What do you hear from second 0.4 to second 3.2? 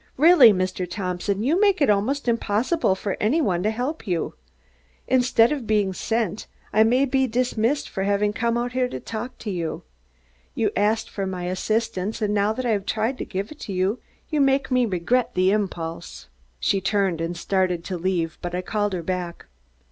Mr. Thompson, you make it almost impossible for